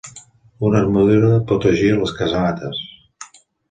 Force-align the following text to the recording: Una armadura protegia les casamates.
Una 0.69 0.81
armadura 0.85 1.29
protegia 1.53 2.01
les 2.03 2.17
casamates. 2.23 2.85